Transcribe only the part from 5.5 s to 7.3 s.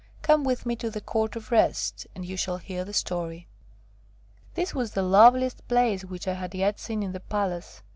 place which I had yet seen in the